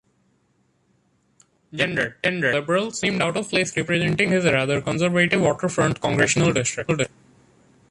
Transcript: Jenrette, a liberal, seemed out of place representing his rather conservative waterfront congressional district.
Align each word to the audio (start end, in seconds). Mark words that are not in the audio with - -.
Jenrette, 1.71 2.15
a 2.23 2.53
liberal, 2.55 2.89
seemed 2.89 3.21
out 3.21 3.37
of 3.37 3.49
place 3.51 3.77
representing 3.77 4.29
his 4.31 4.45
rather 4.45 4.81
conservative 4.81 5.39
waterfront 5.41 6.01
congressional 6.01 6.51
district. 6.51 7.03